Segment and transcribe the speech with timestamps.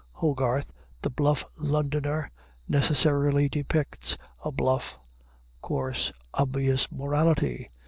[0.13, 0.73] Hogarth,
[1.03, 2.31] the bluff Londoner,
[2.67, 4.97] necessarily depicts a bluff,
[5.61, 7.67] coarse, obvious morality.